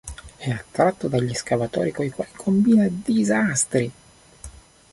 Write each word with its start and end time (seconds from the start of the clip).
È 0.37 0.49
attratto 0.49 1.07
dagli 1.07 1.29
escavatori 1.29 1.91
con 1.91 2.03
i 2.03 2.09
quali 2.09 2.31
combina 2.35 2.87
disastri. 2.89 3.91